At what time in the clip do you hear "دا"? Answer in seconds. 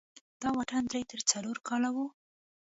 0.41-0.49